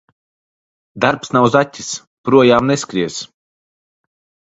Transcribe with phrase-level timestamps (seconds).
[1.03, 1.89] Darbs nav zaķis–
[2.29, 3.19] projām neskries.